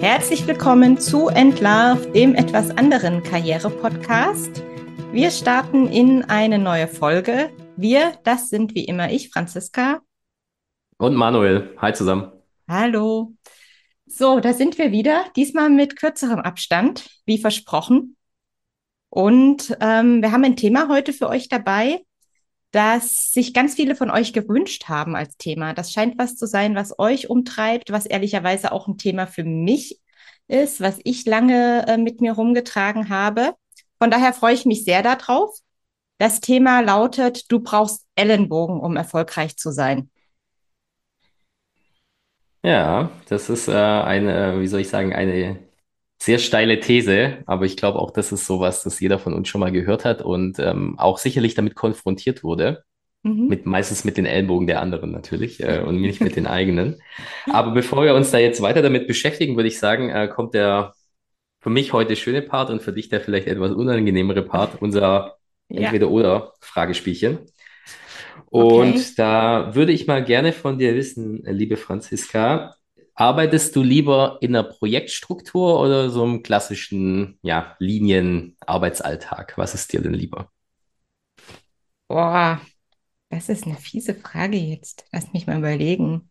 [0.00, 4.62] Herzlich willkommen zu Entlarv, dem etwas anderen Karriere-Podcast.
[5.10, 7.50] Wir starten in eine neue Folge.
[7.76, 10.02] Wir, das sind wie immer ich, Franziska.
[10.98, 11.74] Und Manuel.
[11.78, 12.30] Hi zusammen.
[12.68, 13.32] Hallo.
[14.04, 18.16] So, da sind wir wieder, diesmal mit kürzerem Abstand, wie versprochen.
[19.08, 22.04] Und ähm, wir haben ein Thema heute für euch dabei,
[22.76, 25.72] das sich ganz viele von euch gewünscht haben als Thema.
[25.72, 30.00] Das scheint was zu sein, was euch umtreibt, was ehrlicherweise auch ein Thema für mich
[30.46, 33.54] ist, was ich lange äh, mit mir rumgetragen habe.
[33.98, 35.58] Von daher freue ich mich sehr darauf.
[36.18, 40.10] Das Thema lautet, du brauchst Ellenbogen, um erfolgreich zu sein.
[42.62, 45.65] Ja, das ist äh, eine, wie soll ich sagen, eine
[46.18, 49.60] sehr steile These, aber ich glaube auch, das ist sowas, das jeder von uns schon
[49.60, 52.84] mal gehört hat und ähm, auch sicherlich damit konfrontiert wurde.
[53.22, 53.48] Mhm.
[53.48, 57.00] Mit, meistens mit den Ellbogen der anderen natürlich äh, und nicht mit den eigenen.
[57.50, 60.94] Aber bevor wir uns da jetzt weiter damit beschäftigen, würde ich sagen, äh, kommt der
[61.60, 65.36] für mich heute schöne Part und für dich der vielleicht etwas unangenehmere Part, unser
[65.68, 65.80] ja.
[65.80, 67.40] Entweder-Oder-Fragespielchen.
[68.46, 69.04] Und okay.
[69.16, 72.75] da würde ich mal gerne von dir wissen, liebe Franziska,
[73.16, 79.56] Arbeitest du lieber in einer Projektstruktur oder so einem klassischen, ja, Linienarbeitsalltag?
[79.56, 80.50] Was ist dir denn lieber?
[82.08, 82.60] Boah,
[83.30, 85.06] das ist eine fiese Frage jetzt.
[85.12, 86.28] Lass mich mal überlegen.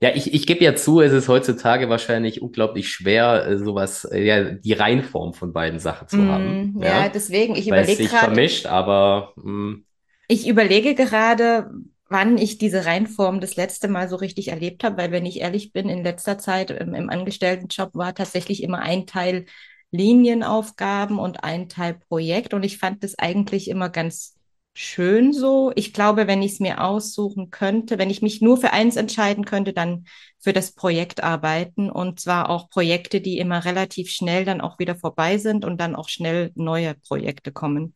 [0.00, 4.22] Ja, ich, ich gebe ja zu, es ist heutzutage wahrscheinlich unglaublich schwer, äh, sowas, äh,
[4.22, 6.82] ja, die Reihenform von beiden Sachen zu mm, haben.
[6.82, 8.26] Ja, ja, deswegen, ich überlege gerade.
[8.26, 9.32] vermischt, aber.
[9.36, 9.84] Mm.
[10.28, 11.70] Ich überlege gerade,
[12.08, 15.72] wann ich diese Reinform das letzte Mal so richtig erlebt habe, weil wenn ich ehrlich
[15.72, 19.46] bin, in letzter Zeit im, im Angestelltenjob war tatsächlich immer ein Teil
[19.92, 24.34] Linienaufgaben und ein Teil Projekt und ich fand das eigentlich immer ganz
[24.74, 25.72] schön so.
[25.74, 29.44] Ich glaube, wenn ich es mir aussuchen könnte, wenn ich mich nur für eins entscheiden
[29.44, 30.06] könnte, dann
[30.38, 34.96] für das Projekt arbeiten und zwar auch Projekte, die immer relativ schnell dann auch wieder
[34.96, 37.94] vorbei sind und dann auch schnell neue Projekte kommen.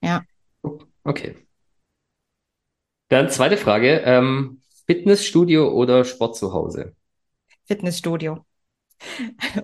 [0.00, 0.26] Ja.
[1.04, 1.46] Okay.
[3.12, 4.00] Dann zweite Frage.
[4.06, 6.94] Ähm, Fitnessstudio oder Sport zu Hause?
[7.66, 8.38] Fitnessstudio.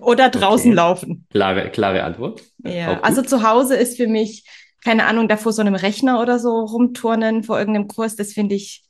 [0.01, 0.75] oder draußen okay.
[0.75, 1.27] laufen.
[1.31, 2.43] Klare, klare Antwort.
[2.59, 4.47] Ja, also zu Hause ist für mich,
[4.83, 8.53] keine Ahnung, da vor so einem Rechner oder so rumturnen vor irgendeinem Kurs, das finde
[8.53, 8.83] ich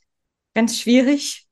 [0.52, 1.46] ganz schwierig.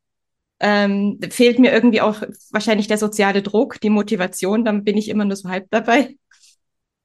[0.61, 2.21] Ähm, fehlt mir irgendwie auch
[2.51, 6.17] wahrscheinlich der soziale Druck, die Motivation, dann bin ich immer nur so halb dabei.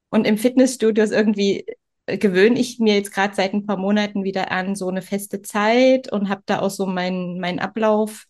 [0.10, 1.66] Und im Fitnessstudio ist irgendwie
[2.06, 6.12] gewöhne ich mir jetzt gerade seit ein paar Monaten wieder an so eine feste Zeit
[6.12, 8.26] und habe da auch so meinen mein Ablauf.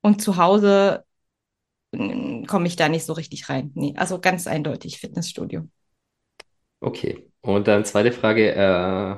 [0.00, 1.04] Und zu Hause
[1.94, 3.70] hm, komme ich da nicht so richtig rein.
[3.74, 5.68] Nee, also ganz eindeutig Fitnessstudio.
[6.80, 7.28] Okay.
[7.42, 9.16] Und dann zweite Frage, äh,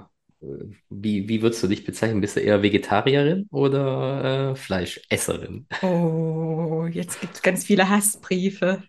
[0.90, 2.20] wie, wie würdest du dich bezeichnen?
[2.20, 5.66] Bist du eher Vegetarierin oder äh, Fleischesserin?
[5.82, 8.82] Oh, jetzt gibt es ganz viele Hassbriefe.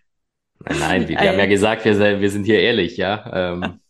[0.64, 3.52] Nein, nein, wir, wir haben ja gesagt, wir, wir sind hier ehrlich, ja.
[3.54, 3.80] Ähm,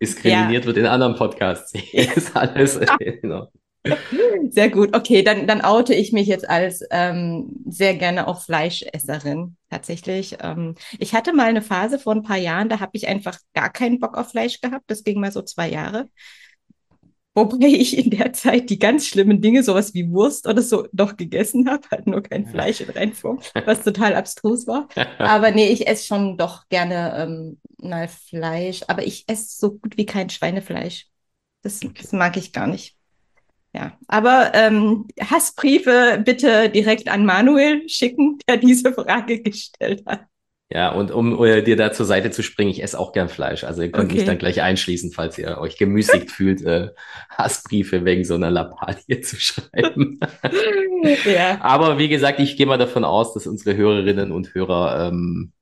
[0.00, 0.66] diskriminiert ja.
[0.66, 1.72] wird in anderen Podcasts.
[1.92, 2.78] ist alles
[3.22, 3.48] genau.
[4.50, 4.96] Sehr gut.
[4.96, 9.56] Okay, dann, dann oute ich mich jetzt als ähm, sehr gerne auch Fleischesserin.
[9.70, 10.38] Tatsächlich.
[10.40, 13.70] Ähm, ich hatte mal eine Phase vor ein paar Jahren, da habe ich einfach gar
[13.70, 14.84] keinen Bock auf Fleisch gehabt.
[14.88, 16.08] Das ging mal so zwei Jahre.
[17.36, 21.18] Wobei ich in der Zeit die ganz schlimmen Dinge, sowas wie Wurst oder so, doch
[21.18, 24.88] gegessen habe, halt nur kein Fleisch in Reinform, was total abstrus war.
[25.18, 29.98] Aber nee, ich esse schon doch gerne ähm, mal Fleisch, aber ich esse so gut
[29.98, 31.08] wie kein Schweinefleisch.
[31.60, 32.96] Das, das mag ich gar nicht.
[33.74, 40.24] Ja, aber ähm, Hassbriefe bitte direkt an Manuel schicken, der diese Frage gestellt hat.
[40.68, 43.62] Ja, und um uh, dir da zur Seite zu springen, ich esse auch gern Fleisch.
[43.62, 44.16] Also ihr könnt okay.
[44.16, 46.90] mich dann gleich einschließen, falls ihr euch gemüßigt fühlt, äh,
[47.30, 50.18] Hassbriefe wegen so einer Lappalie zu schreiben.
[51.24, 51.60] ja.
[51.60, 55.52] Aber wie gesagt, ich gehe mal davon aus, dass unsere Hörerinnen und Hörer ähm,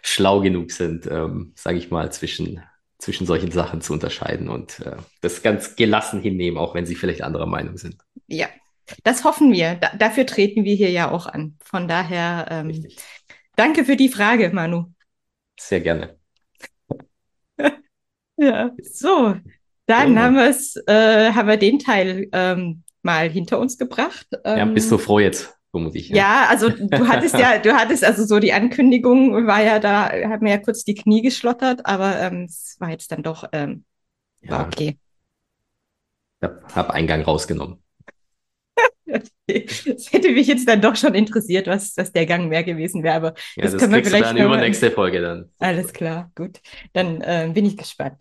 [0.00, 2.62] schlau genug sind, ähm, sage ich mal, zwischen,
[2.98, 7.22] zwischen solchen Sachen zu unterscheiden und äh, das ganz gelassen hinnehmen, auch wenn sie vielleicht
[7.22, 7.96] anderer Meinung sind.
[8.26, 8.46] Ja,
[9.04, 9.74] das hoffen wir.
[9.74, 11.56] Da, dafür treten wir hier ja auch an.
[11.62, 12.86] Von daher ähm,
[13.56, 14.92] danke für die Frage, Manu.
[15.58, 16.18] Sehr gerne.
[18.36, 19.36] ja, so.
[19.86, 20.20] Dann ja.
[20.20, 24.26] haben, wir's, äh, haben wir den Teil ähm, mal hinter uns gebracht.
[24.44, 25.56] Ähm, ja, bist du froh jetzt?
[25.76, 26.08] vermute ich.
[26.08, 26.16] Ja.
[26.16, 30.40] ja, also du hattest ja, du hattest also so die Ankündigung war ja da, hat
[30.40, 33.84] mir ja kurz die Knie geschlottert, aber ähm, es war jetzt dann doch ähm,
[34.40, 34.66] ja.
[34.66, 34.98] okay.
[36.40, 37.82] Ich habe Eingang rausgenommen.
[39.06, 43.14] Das hätte mich jetzt dann doch schon interessiert, was, was der Gang mehr gewesen wäre,
[43.14, 45.50] aber ja, das, das können wir vielleicht dann über nächste Folge dann.
[45.58, 46.60] Alles klar, gut.
[46.92, 48.16] Dann äh, bin ich gespannt.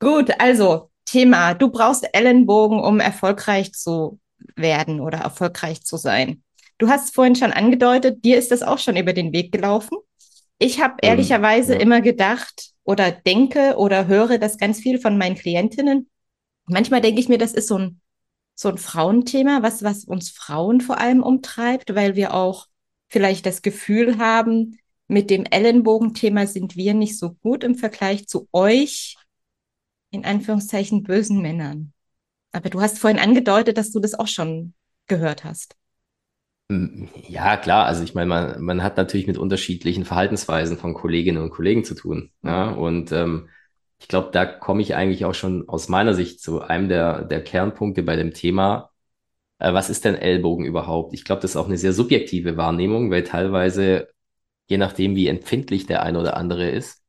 [0.00, 4.18] Gut, also Thema, du brauchst Ellenbogen, um erfolgreich zu
[4.56, 6.42] werden oder erfolgreich zu sein.
[6.78, 9.98] du hast vorhin schon angedeutet, dir ist das auch schon über den Weg gelaufen.
[10.58, 11.80] Ich habe Ähm, ehrlicherweise ja.
[11.80, 16.08] immer gedacht oder denke oder höre das ganz viel von meinen Klientinnen.
[16.66, 18.00] Manchmal denke ich mir, das ist so ein,
[18.60, 22.66] so ein Frauenthema, was, was uns Frauen vor allem umtreibt, weil wir auch
[23.08, 24.78] vielleicht das Gefühl haben,
[25.08, 29.16] mit dem Ellenbogenthema sind wir nicht so gut im Vergleich zu euch,
[30.10, 31.94] in Anführungszeichen, bösen Männern.
[32.52, 34.74] Aber du hast vorhin angedeutet, dass du das auch schon
[35.06, 35.74] gehört hast.
[36.68, 37.86] Mm, Ja, klar.
[37.86, 41.94] Also ich meine, man, man hat natürlich mit unterschiedlichen Verhaltensweisen von Kolleginnen und Kollegen zu
[41.94, 42.30] tun.
[42.42, 43.48] Ja, und ähm,
[44.00, 47.44] ich glaube, da komme ich eigentlich auch schon aus meiner Sicht zu einem der, der
[47.44, 48.90] Kernpunkte bei dem Thema.
[49.58, 51.14] Äh, was ist denn Ellbogen überhaupt?
[51.14, 54.08] Ich glaube, das ist auch eine sehr subjektive Wahrnehmung, weil teilweise,
[54.68, 57.02] je nachdem, wie empfindlich der eine oder andere ist,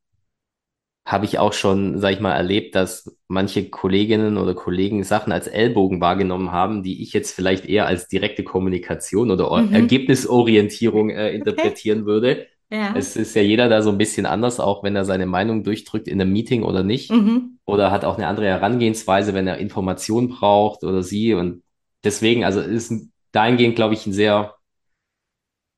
[1.04, 5.48] habe ich auch schon, sag ich mal, erlebt, dass manche Kolleginnen oder Kollegen Sachen als
[5.48, 9.72] Ellbogen wahrgenommen haben, die ich jetzt vielleicht eher als direkte Kommunikation oder Mhm.
[9.72, 11.72] Ergebnisorientierung äh, Okay.
[11.72, 12.46] interpretieren würde.
[12.72, 12.94] Ja.
[12.96, 16.08] Es ist ja jeder da so ein bisschen anders, auch wenn er seine Meinung durchdrückt
[16.08, 17.10] in einem Meeting oder nicht.
[17.10, 17.58] Mhm.
[17.66, 21.34] Oder hat auch eine andere Herangehensweise, wenn er Informationen braucht oder sie.
[21.34, 21.62] Und
[22.02, 22.94] deswegen, also ist
[23.32, 24.54] dahingehend, glaube ich, ein sehr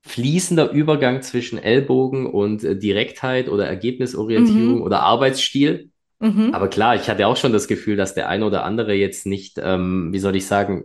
[0.07, 4.83] fließender Übergang zwischen Ellbogen und äh, Direktheit oder Ergebnisorientierung Mhm.
[4.83, 5.91] oder Arbeitsstil.
[6.21, 6.51] Mhm.
[6.53, 9.59] Aber klar, ich hatte auch schon das Gefühl, dass der eine oder andere jetzt nicht,
[9.61, 10.85] ähm, wie soll ich sagen,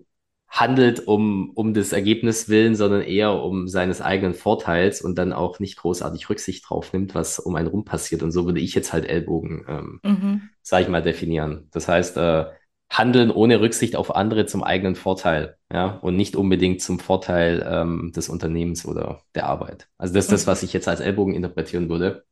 [0.50, 5.60] handelt um, um des Ergebnis willen, sondern eher um seines eigenen Vorteils und dann auch
[5.60, 8.24] nicht großartig Rücksicht drauf nimmt, was um einen rum passiert.
[8.24, 10.50] Und so würde ich jetzt halt Ellbogen, ähm, Mhm.
[10.62, 11.68] sag ich mal, definieren.
[11.72, 12.46] Das heißt, äh,
[12.92, 18.12] handeln ohne Rücksicht auf andere zum eigenen Vorteil, ja, und nicht unbedingt zum Vorteil, ähm,
[18.16, 19.88] des Unternehmens oder der Arbeit.
[20.00, 20.52] Also das ist das, Mhm.
[20.52, 22.26] was ich jetzt als Ellbogen interpretieren würde.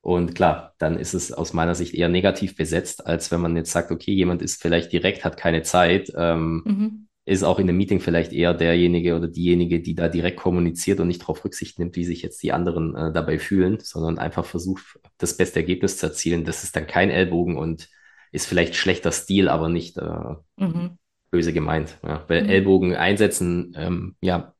[0.00, 3.72] Und klar, dann ist es aus meiner Sicht eher negativ besetzt, als wenn man jetzt
[3.72, 7.08] sagt, okay, jemand ist vielleicht direkt, hat keine Zeit, ähm, Mhm.
[7.26, 11.08] Ist auch in einem Meeting vielleicht eher derjenige oder diejenige, die da direkt kommuniziert und
[11.08, 15.00] nicht darauf Rücksicht nimmt, wie sich jetzt die anderen äh, dabei fühlen, sondern einfach versucht,
[15.18, 16.44] das beste Ergebnis zu erzielen.
[16.44, 17.88] Das ist dann kein Ellbogen und
[18.32, 20.96] ist vielleicht schlechter Stil, aber nicht äh, Mhm.
[21.30, 21.98] böse gemeint.
[22.02, 22.24] Ja.
[22.28, 22.50] Weil Mhm.
[22.50, 24.54] Ellbogen einsetzen, ähm, ja,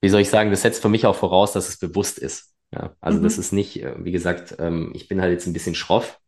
[0.00, 2.54] wie soll ich sagen, das setzt für mich auch voraus, dass es bewusst ist.
[2.72, 3.40] Ja, also das Mhm.
[3.40, 6.20] ist nicht, äh, wie gesagt, ähm, ich bin halt jetzt ein bisschen schroff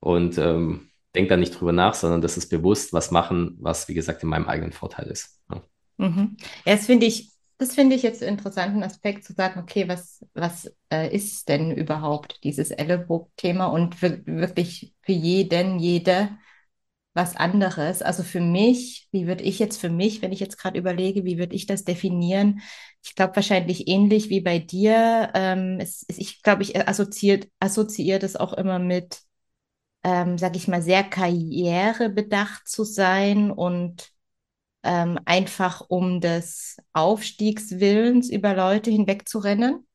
[0.00, 3.94] und ähm, denke da nicht drüber nach, sondern das ist bewusst was machen, was, wie
[3.94, 5.40] gesagt, in meinem eigenen Vorteil ist.
[5.50, 5.62] Ja.
[5.98, 6.36] Mhm.
[6.64, 11.14] Das finde ich, das ich jetzt einen interessanten Aspekt zu sagen, okay, was, was äh,
[11.14, 16.30] ist denn überhaupt dieses Ellenbogen-Thema und für, wirklich für jeden, jede
[17.14, 18.02] was anderes.
[18.02, 21.38] Also für mich, wie würde ich jetzt für mich, wenn ich jetzt gerade überlege, wie
[21.38, 22.60] würde ich das definieren?
[23.04, 25.30] Ich glaube wahrscheinlich ähnlich wie bei dir.
[25.34, 29.20] Ähm, es, es, ich glaube, ich assoziiert, assoziiert es auch immer mit,
[30.04, 34.10] ähm, sag ich mal, sehr karrierebedacht zu sein und
[34.84, 39.86] ähm, einfach um des Aufstiegswillens über Leute hinwegzurennen.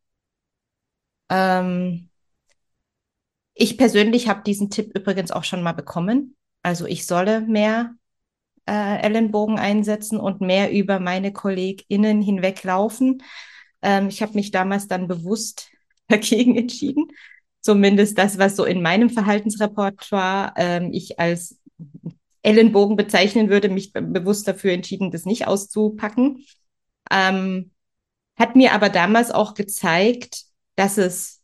[1.29, 2.09] Ähm,
[3.53, 6.35] ich persönlich habe diesen Tipp übrigens auch schon mal bekommen.
[6.61, 7.95] Also ich solle mehr
[8.67, 13.23] äh, Ellenbogen einsetzen und mehr über meine KollegInnen hinweglaufen.
[13.81, 15.71] Ähm, ich habe mich damals dann bewusst
[16.09, 17.07] dagegen entschieden.
[17.67, 21.59] Zumindest das, was so in meinem Verhaltensrepertoire ähm, ich als
[22.41, 26.45] Ellenbogen bezeichnen würde, mich bewusst dafür entschieden, das nicht auszupacken.
[27.11, 27.71] Ähm,
[28.37, 30.43] hat mir aber damals auch gezeigt,
[30.77, 31.43] dass es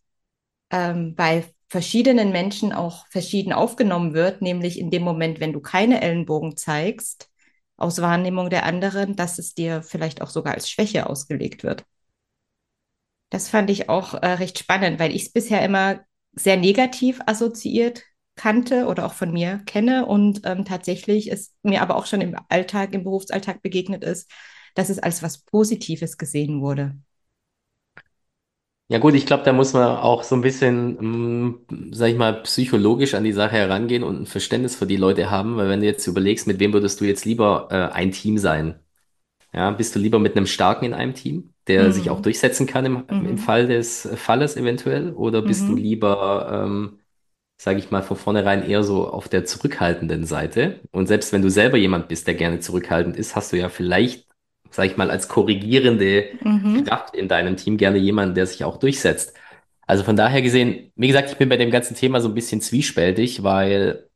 [0.70, 6.00] ähm, bei verschiedenen Menschen auch verschieden aufgenommen wird, nämlich in dem Moment, wenn du keine
[6.00, 7.30] Ellenbogen zeigst,
[7.76, 11.84] aus Wahrnehmung der anderen, dass es dir vielleicht auch sogar als Schwäche ausgelegt wird.
[13.30, 16.00] Das fand ich auch äh, recht spannend, weil ich es bisher immer
[16.36, 18.04] sehr negativ assoziiert
[18.36, 22.36] kannte oder auch von mir kenne und ähm, tatsächlich es mir aber auch schon im
[22.50, 24.30] Alltag, im Berufsalltag begegnet ist,
[24.76, 26.98] dass es als was Positives gesehen wurde.
[28.90, 32.44] Ja gut, ich glaube, da muss man auch so ein bisschen, ähm, sag ich mal,
[32.44, 35.86] psychologisch an die Sache herangehen und ein Verständnis für die Leute haben, weil wenn du
[35.88, 38.80] jetzt überlegst, mit wem würdest du jetzt lieber äh, ein Team sein?
[39.54, 42.22] Ja, bist du lieber mit einem Starken in einem Team, der sich auch Mhm.
[42.22, 43.38] durchsetzen kann im, im Mhm.
[43.38, 45.14] Fall des Falles eventuell?
[45.14, 45.76] Oder bist du Mhm.
[45.76, 47.00] lieber, ähm,
[47.58, 50.82] sage ich mal, von vornherein eher so auf der zurückhaltenden Seite?
[50.92, 54.28] Und selbst wenn du selber jemand bist, der gerne zurückhaltend ist, hast du ja vielleicht,
[54.72, 56.84] sage ich mal, als korrigierende Mhm.
[56.86, 59.36] Kraft in deinem Team gerne jemanden, der sich auch durchsetzt.
[59.88, 62.62] Also von daher gesehen, wie gesagt, ich bin bei dem ganzen Thema so ein bisschen
[62.62, 64.10] zwiespältig, weil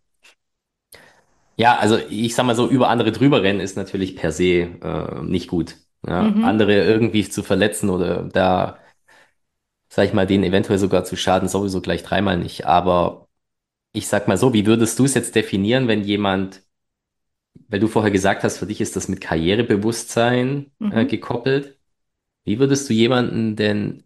[1.57, 4.43] ja, also ich sag mal so, über andere drüber rennen ist natürlich per se
[4.81, 5.77] äh, nicht gut.
[6.07, 6.41] Ja, Mhm.
[6.41, 8.77] andere irgendwie zu verletzen oder da,
[9.89, 12.65] sag ich mal, denen eventuell sogar zu schaden, sowieso gleich dreimal nicht.
[12.65, 13.27] Aber
[13.93, 16.63] ich sag mal so, wie würdest du es jetzt definieren, wenn jemand,
[17.67, 21.07] weil du vorher gesagt hast, für dich ist das mit Karrierebewusstsein äh, Mhm.
[21.07, 21.77] gekoppelt.
[22.45, 24.03] Wie würdest du jemanden denn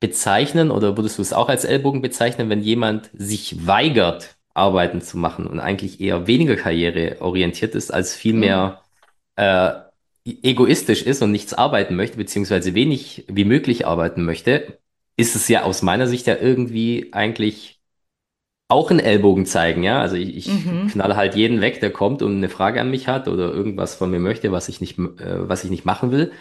[0.00, 5.18] bezeichnen oder würdest du es auch als Ellbogen bezeichnen, wenn jemand sich weigert, Arbeiten zu
[5.18, 8.68] machen und eigentlich eher weniger karriereorientiert ist, als Mhm.
[8.68, 8.82] vielmehr
[9.36, 9.72] äh,
[10.26, 14.78] egoistisch ist und nichts arbeiten möchte, beziehungsweise wenig wie möglich arbeiten möchte,
[15.16, 17.80] ist es ja aus meiner Sicht ja irgendwie eigentlich
[18.68, 20.00] auch ein Ellbogen zeigen, ja.
[20.00, 20.88] Also ich, ich Mhm.
[20.88, 24.10] knalle halt jeden weg, der kommt und eine Frage an mich hat oder irgendwas von
[24.10, 26.32] mir möchte, was ich nicht, äh, was ich nicht machen will.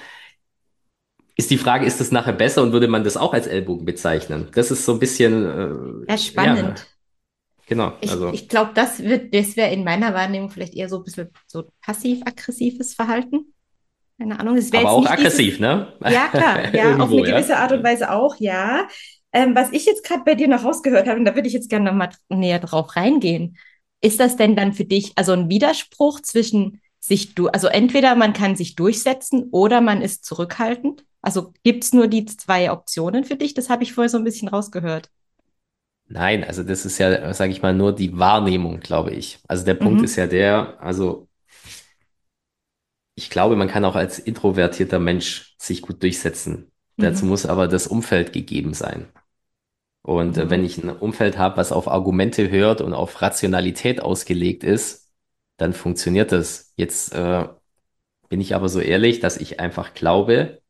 [1.36, 4.50] Ist die Frage, ist das nachher besser und würde man das auch als Ellbogen bezeichnen?
[4.56, 5.46] Das ist so ein bisschen,
[6.08, 6.88] Ja, äh, ja, spannend.
[7.68, 7.94] Genau.
[8.02, 11.04] Ich, Also, ich glaube, das wird, das wäre in meiner Wahrnehmung vielleicht eher so ein
[11.04, 13.54] bisschen so passiv-aggressives Verhalten.
[14.18, 14.56] Keine Ahnung.
[14.56, 15.94] Wäre aber auch nicht dieses, aggressiv, ne?
[16.02, 17.36] ja, klar, ja, auf eine Irgendwo, ja.
[17.36, 17.84] gewisse Art und.
[17.84, 18.88] Weise auch, ja.
[19.32, 21.70] Ähm, was ich jetzt gerade bei dir noch rausgehört habe, und da würde ich jetzt
[21.70, 23.58] gerne noch mal näher drauf reingehen,
[24.02, 28.34] ist das denn dann für dich also ein Widerspruch zwischen sich du, also entweder man
[28.34, 31.06] kann sich durchsetzen oder man ist zurückhaltend?
[31.22, 33.54] Also gibt es nur die zwei Optionen für dich?
[33.54, 35.10] Das habe ich vorher so ein bisschen rausgehört.
[36.10, 39.40] Nein, also das ist ja, sage ich mal, nur die Wahrnehmung, glaube ich.
[39.48, 40.16] Also der Punkt ist Mhm.
[40.16, 41.28] ja der, also
[43.16, 46.72] ich glaube, man kann auch als introvertierter Mensch sich gut durchsetzen.
[47.00, 47.26] Dazu Mhm.
[47.26, 49.08] muss aber das Umfeld gegeben sein.
[50.04, 50.66] Und äh, wenn Mhm.
[50.66, 55.10] ich ein Umfeld habe, was auf Argumente hört und auf Rationalität ausgelegt ist,
[55.58, 56.74] dann funktioniert das.
[56.78, 57.48] Jetzt äh,
[58.30, 60.62] bin ich aber so ehrlich, dass ich einfach glaube,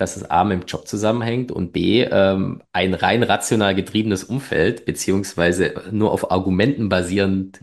[0.00, 4.84] dass es A mit dem Job zusammenhängt und B ähm, ein rein rational getriebenes Umfeld,
[4.86, 7.60] beziehungsweise nur auf Argumenten basierend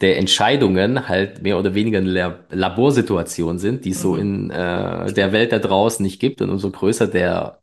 [0.00, 4.20] der Entscheidungen halt mehr oder weniger eine La- Laborsituation sind, die es so Mhm.
[4.20, 6.40] in äh, der Welt da draußen nicht gibt.
[6.40, 7.60] Und umso größer der,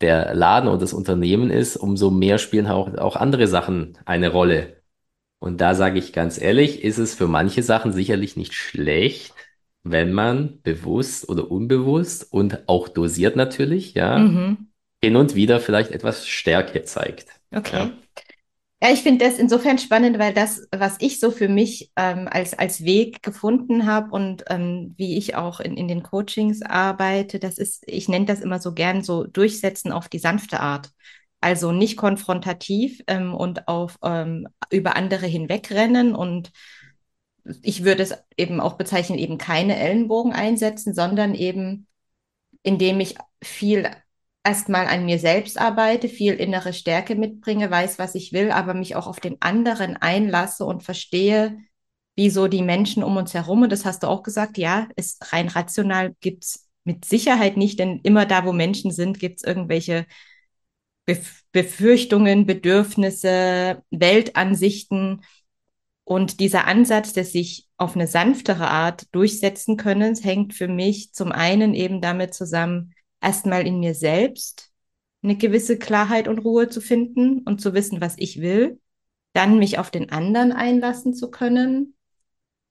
[0.00, 4.78] der Laden oder das Unternehmen ist, umso mehr spielen auch, auch andere Sachen eine Rolle.
[5.40, 9.33] Und da sage ich ganz ehrlich, ist es für manche Sachen sicherlich nicht schlecht,
[9.84, 14.68] wenn man bewusst oder unbewusst und auch dosiert natürlich, ja, Mhm.
[15.04, 17.28] hin und wieder vielleicht etwas Stärke zeigt.
[17.52, 17.60] Ja.
[17.60, 17.92] Okay.
[18.82, 22.52] Ja, ich finde das insofern spannend, weil das, was ich so für mich ähm, als,
[22.58, 27.56] als Weg gefunden habe und ähm, wie ich auch in, in den Coachings arbeite, das
[27.58, 30.90] ist, ich nenne das immer so gern so durchsetzen auf die sanfte Art.
[31.40, 36.50] Also nicht konfrontativ ähm, und auf ähm, über andere hinwegrennen und
[37.62, 41.86] ich würde es eben auch bezeichnen, eben keine Ellenbogen einsetzen, sondern eben
[42.64, 43.88] indem ich viel
[44.42, 48.96] erstmal an mir selbst arbeite, viel innere Stärke mitbringe, weiß, was ich will, aber mich
[48.96, 51.58] auch auf den anderen einlasse und verstehe,
[52.16, 55.48] wieso die Menschen um uns herum, und das hast du auch gesagt, ja, ist rein
[55.48, 60.06] rational gibt es mit Sicherheit nicht, denn immer da, wo Menschen sind, gibt es irgendwelche
[61.06, 65.22] Bef Befürchtungen, Bedürfnisse, Weltansichten.
[66.04, 71.32] Und dieser Ansatz des sich auf eine sanftere Art durchsetzen können, hängt für mich zum
[71.32, 74.70] einen eben damit zusammen, erstmal in mir selbst
[75.22, 78.78] eine gewisse Klarheit und Ruhe zu finden und zu wissen, was ich will,
[79.32, 81.93] dann mich auf den anderen einlassen zu können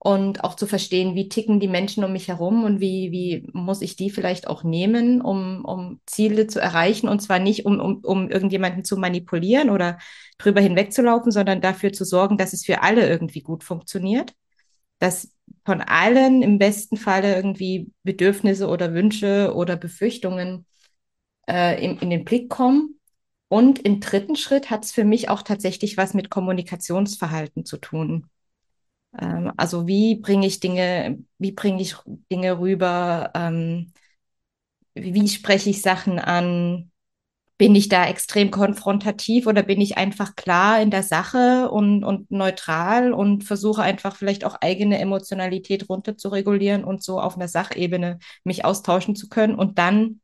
[0.03, 3.81] und auch zu verstehen, wie ticken die Menschen um mich herum und wie, wie muss
[3.81, 7.07] ich die vielleicht auch nehmen, um, um Ziele zu erreichen.
[7.07, 9.99] Und zwar nicht, um, um, um irgendjemanden zu manipulieren oder
[10.37, 14.33] drüber hinwegzulaufen, sondern dafür zu sorgen, dass es für alle irgendwie gut funktioniert,
[14.99, 15.31] dass
[15.65, 20.65] von allen im besten Falle irgendwie Bedürfnisse oder Wünsche oder Befürchtungen
[21.47, 22.99] äh, in, in den Blick kommen.
[23.47, 28.29] Und im dritten Schritt hat es für mich auch tatsächlich was mit Kommunikationsverhalten zu tun.
[29.19, 31.95] Ähm, also wie bringe ich Dinge, wie bringe ich
[32.31, 33.31] Dinge rüber?
[33.35, 33.91] Ähm,
[34.95, 36.89] wie spreche ich Sachen an?
[37.57, 42.29] Bin ich da extrem konfrontativ oder bin ich einfach klar in der Sache und, und
[42.31, 47.47] neutral und versuche einfach vielleicht auch eigene Emotionalität runter zu regulieren und so auf einer
[47.47, 50.19] Sachebene mich austauschen zu können und dann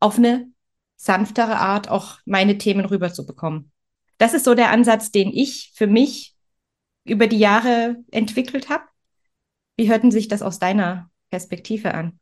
[0.00, 0.48] auf eine
[0.96, 3.72] sanftere Art auch meine Themen rüberzubekommen.
[4.18, 6.33] Das ist so der Ansatz, den ich für mich
[7.04, 8.84] über die Jahre entwickelt habe.
[9.76, 12.18] Wie hörten sich das aus deiner Perspektive an?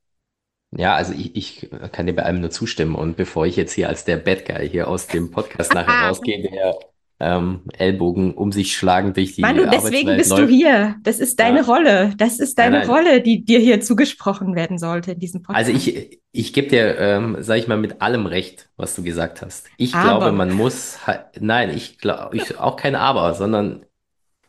[0.75, 2.95] Ja, also ich, ich kann dir bei allem nur zustimmen.
[2.95, 6.43] Und bevor ich jetzt hier als der Bad Guy hier aus dem Podcast nachher rausgehe,
[6.43, 6.79] der
[7.21, 10.97] ähm, Ellbogen um sich schlagend durch die Manu, deswegen bist du läuft, hier.
[11.03, 12.15] Das ist deine ja, Rolle.
[12.17, 12.91] Das ist nein, deine nein.
[12.91, 15.89] Rolle, die dir hier zugesprochen werden sollte in diesem Also Podcast.
[15.89, 19.69] ich, ich gebe dir, ähm, sag ich mal, mit allem recht, was du gesagt hast.
[19.77, 20.99] Ich glaube, Aber, man muss,
[21.39, 23.85] nein, ich glaube, ich, auch kein Aber, sondern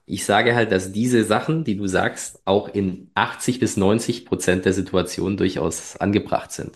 [0.05, 4.65] ich sage halt, dass diese Sachen, die du sagst, auch in 80 bis 90 Prozent
[4.65, 6.73] der Situationen durchaus angebracht sind.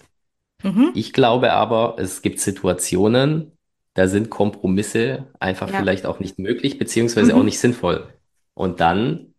[0.63, 3.51] mhm, Ich glaube aber, es gibt Situationen,
[3.93, 8.07] da sind Kompromisse einfach ja, vielleicht auch nicht möglich, beziehungsweise auch mhm, nicht sinnvoll.
[8.53, 9.34] Und dann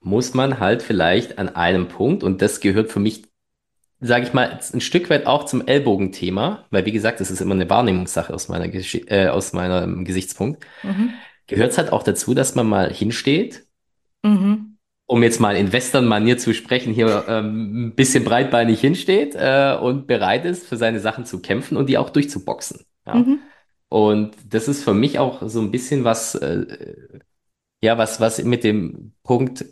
[0.00, 3.24] muss man halt vielleicht an einem Punkt, und das gehört für mich
[4.00, 7.54] sage ich mal, ein Stück weit auch zum Ellbogenthema, weil wie gesagt, das ist immer
[7.54, 10.64] eine Wahrnehmungssache aus meiner Gesch äh, aus meinem Gesichtspunkt.
[10.82, 11.22] Mhm.
[11.54, 13.66] Gehört es halt auch dazu, dass man mal hinsteht,
[14.24, 14.76] Mhm.
[15.06, 20.06] um jetzt mal in Western-Manier zu sprechen, hier ähm, ein bisschen breitbeinig hinsteht äh, und
[20.06, 22.80] bereit ist, für seine Sachen zu kämpfen und die auch durchzuboxen.
[23.06, 23.14] Ja.
[23.16, 23.40] Mhm.
[23.88, 26.66] Und das ist für mich auch so ein bisschen was, äh,
[27.82, 29.64] ja, was, was mit dem Punkt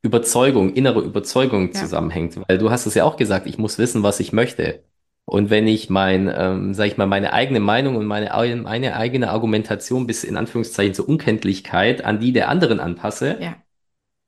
[0.00, 1.72] Überzeugung, innere Überzeugung Ja.
[1.72, 2.38] zusammenhängt.
[2.48, 4.84] Weil du hast es ja auch gesagt, ich muss wissen, was ich möchte.
[5.28, 8.96] Und wenn ich mein, ähm, sag ich mal, meine eigene Meinung und meine, ei- meine
[8.96, 13.56] eigene Argumentation bis in Anführungszeichen zur Unkenntlichkeit an die der anderen anpasse, Ja.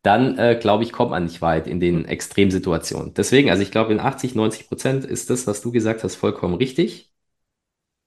[0.02, 3.14] dann äh, glaube ich, kommt man nicht weit in den Extremsituationen.
[3.14, 6.54] Deswegen, also ich glaube, in 80, 90 Prozent ist das, was du gesagt hast, vollkommen
[6.54, 7.12] richtig.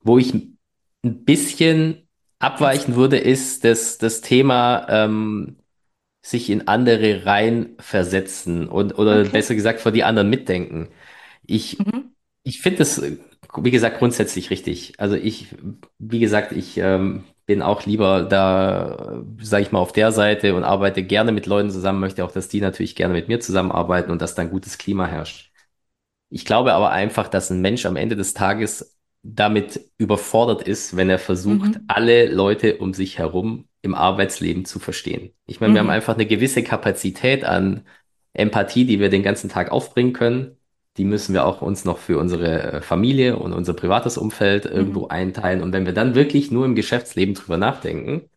[0.02, 0.58] Wo ich ein
[1.26, 2.08] bisschen
[2.40, 5.58] abweichen würde, ist das, das Thema, ähm,
[6.24, 9.32] sich in andere rein versetzen und, oder Okay.
[9.32, 10.90] besser gesagt, vor die anderen mitdenken.
[11.46, 12.12] Ich, Mhm.
[12.44, 13.18] Ich finde das, äh,
[13.58, 14.94] wie gesagt, grundsätzlich richtig.
[15.00, 15.48] Also ich,
[16.00, 20.64] wie gesagt, ich ähm, bin auch lieber da, sage ich mal, auf der Seite und
[20.64, 24.22] arbeite gerne mit Leuten zusammen, möchte auch, dass die natürlich gerne mit mir zusammenarbeiten und
[24.22, 25.52] dass dann gutes Klima herrscht.
[26.30, 31.10] Ich glaube aber einfach, dass ein Mensch am Ende des Tages damit überfordert ist, wenn
[31.10, 31.88] er versucht, Mhm.
[31.88, 35.34] alle Leute um sich herum im Arbeitsleben zu verstehen.
[35.48, 35.92] Ich meine, wir haben Mhm.
[35.92, 37.86] einfach eine gewisse Kapazität an
[38.34, 40.58] Empathie, die wir den ganzen Tag aufbringen können.
[40.98, 45.02] Die müssen wir auch uns noch für unsere äh, Familie und unser privates Umfeld irgendwo
[45.06, 45.12] Mhm.
[45.12, 45.64] einteilen.
[45.64, 48.30] Und wenn wir dann wirklich nur im Geschäftsleben drüber nachdenken,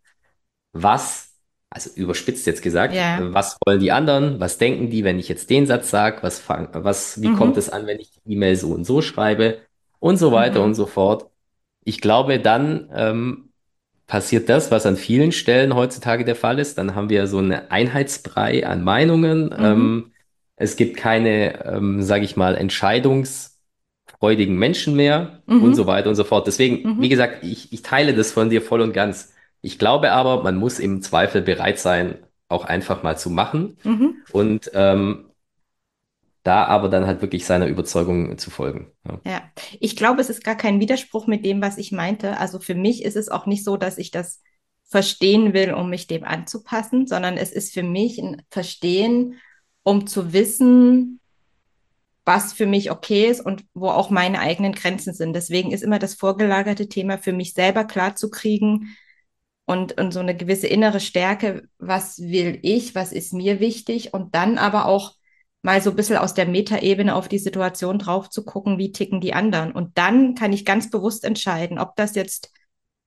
[0.73, 1.33] was,
[1.71, 3.19] also überspitzt jetzt gesagt, Ja.
[3.35, 4.41] was wollen die anderen?
[4.41, 6.23] Was denken die, wenn ich jetzt den Satz sage?
[6.23, 7.59] Was, fang- was, wie kommt Mhm.
[7.59, 9.59] es an, wenn ich die E-Mail so und so schreibe?
[9.99, 10.75] Und so weiter und Mhm.
[10.75, 11.31] so fort.
[11.85, 13.51] Ich glaube, dann ähm,
[14.07, 16.79] passiert das, was an vielen Stellen heutzutage der Fall ist.
[16.79, 19.47] Dann haben wir so eine Einheitsbrei an Meinungen.
[19.47, 19.53] Mhm.
[19.59, 20.13] Ähm,
[20.57, 25.87] es gibt keine, ähm, sage ich mal, entscheidungsfreudigen Menschen mehr und so Mhm.
[25.87, 26.47] weiter und so fort.
[26.47, 27.11] Deswegen, wie Mhm.
[27.11, 29.33] gesagt, ich, ich teile das von dir voll und ganz.
[29.63, 34.17] Ich glaube aber, man muss im Zweifel bereit sein, auch einfach mal zu machen Mhm.
[34.33, 35.31] und ähm,
[36.43, 38.93] da aber dann halt wirklich seiner Überzeugung zu folgen.
[39.07, 39.21] Ja.
[39.27, 39.43] Ja,
[39.81, 42.39] ich glaube, es ist gar kein Widerspruch mit dem, was ich meinte.
[42.39, 44.43] Also für mich ist es auch nicht so, dass ich das
[44.89, 49.35] verstehen will, um mich dem anzupassen, sondern es ist für mich ein Verstehen,
[49.87, 51.21] um zu wissen,
[52.25, 55.33] was für mich okay ist und wo auch meine eigenen Grenzen sind.
[55.33, 58.97] Deswegen ist immer das vorgelagerte Thema für mich selber klar zu kriegen
[59.65, 64.35] und, und so eine gewisse innere Stärke, was will ich, was ist mir wichtig und
[64.35, 65.15] dann aber auch
[65.63, 69.21] mal so ein bisschen aus der Metaebene auf die Situation drauf zu gucken, wie ticken
[69.21, 69.71] die anderen.
[69.71, 72.51] Und dann kann ich ganz bewusst entscheiden, ob das jetzt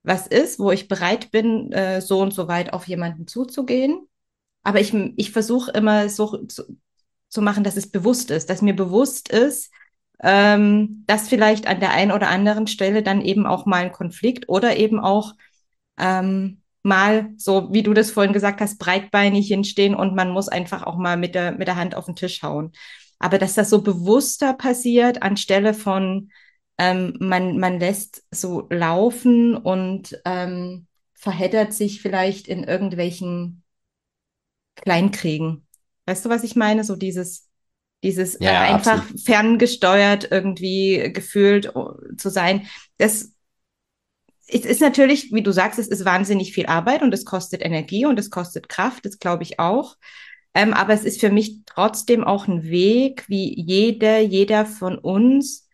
[0.02, 4.08] was ist, wo ich bereit bin, äh, so und so weit auf jemanden zuzugehen.
[4.62, 6.64] Aber ich, ich versuche immer so zu,
[7.28, 9.70] zu machen, dass es bewusst ist, dass mir bewusst ist,
[10.22, 14.48] ähm, dass vielleicht an der einen oder anderen Stelle dann eben auch mal ein Konflikt
[14.48, 15.34] oder eben auch
[15.98, 20.82] ähm, mal so, wie du das vorhin gesagt hast, breitbeinig hinstehen und man muss einfach
[20.82, 22.72] auch mal mit der, mit der Hand auf den Tisch hauen.
[23.18, 26.30] Aber dass das so bewusster passiert, anstelle von
[26.78, 33.62] ähm, man, man lässt so laufen und ähm, verheddert sich vielleicht in irgendwelchen
[34.76, 35.66] Kleinkriegen.
[36.06, 36.84] Weißt du, was ich meine?
[36.84, 37.48] So dieses,
[38.02, 39.20] dieses äh, Ja, ja, einfach absolut.
[39.20, 42.66] ferngesteuert irgendwie gefühlt oh, zu sein.
[42.98, 43.32] Das
[44.52, 48.04] es ist natürlich, wie du sagst, es ist wahnsinnig viel Arbeit und es kostet Energie
[48.06, 49.96] und es kostet Kraft, das glaube ich auch.
[50.54, 55.68] Ähm, aber es ist für mich trotzdem auch ein Weg, wie jeder, jeder von uns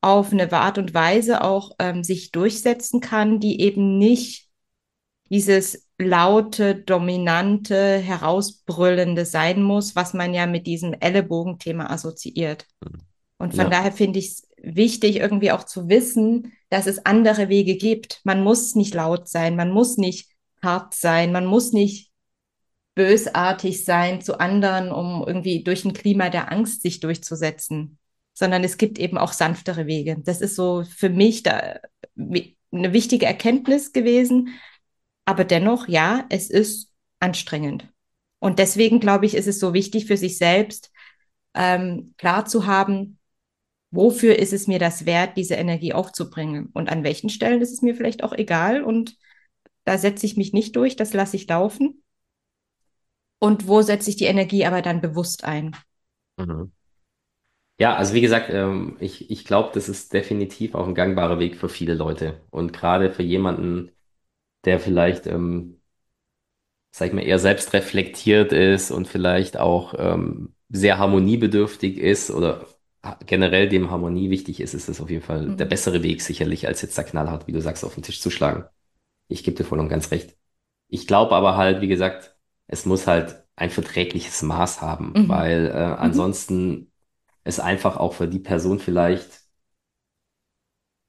[0.00, 4.48] auf eine Art und Weise auch ähm, sich durchsetzen kann, die eben nicht
[5.30, 12.66] dieses laute, dominante, herausbrüllende sein muss, was man ja mit diesem Ellenbogenthema assoziiert.
[13.38, 13.70] Und von Ja.
[13.70, 18.20] daher finde ich es wichtig, irgendwie auch zu wissen, dass es andere Wege gibt.
[18.24, 20.30] Man muss nicht laut sein, man muss nicht
[20.62, 22.12] hart sein, man muss nicht
[22.94, 27.98] bösartig sein zu anderen, um irgendwie durch ein Klima der Angst sich durchzusetzen,
[28.34, 30.18] sondern es gibt eben auch sanftere Wege.
[30.22, 31.80] Das ist so für mich da
[32.16, 34.50] eine wichtige Erkenntnis gewesen.
[35.24, 37.88] Aber dennoch, ja, es ist anstrengend.
[38.40, 40.90] Und deswegen glaube ich, ist es so wichtig für sich selbst,
[41.54, 43.18] ähm, klar zu haben,
[43.92, 46.70] wofür ist es mir das wert, diese Energie aufzubringen?
[46.72, 49.16] Und an welchen Stellen ist es mir vielleicht auch egal und
[49.84, 52.02] da setze ich mich nicht durch, das lasse ich laufen.
[53.38, 55.76] Und wo setze ich die Energie aber dann bewusst ein?
[56.36, 56.72] Mhm.
[57.78, 61.56] Ja, also wie gesagt, ähm, ich, ich glaube, das ist definitiv auch ein gangbarer Weg
[61.56, 62.40] für viele Leute.
[62.50, 63.91] Und gerade für jemanden,
[64.64, 65.80] der vielleicht, ähm,
[66.90, 72.66] sag ich mal, eher selbstreflektiert ist und vielleicht auch ähm, sehr harmoniebedürftig ist oder
[73.26, 75.68] generell dem Harmonie wichtig ist, ist es auf jeden Fall der Mhm.
[75.68, 78.64] bessere Weg sicherlich, als jetzt da knallhart, wie du sagst, auf den Tisch zu schlagen.
[79.28, 80.36] Ich gebe dir voll und ganz recht.
[80.88, 82.36] Ich glaube aber halt, wie gesagt,
[82.68, 85.28] es muss halt ein verträgliches Maß haben, Mhm.
[85.28, 85.98] weil äh, Mhm.
[86.00, 86.92] ansonsten
[87.44, 89.41] es einfach auch für die Person vielleicht